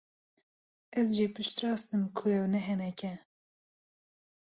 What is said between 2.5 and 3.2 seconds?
ne henek e.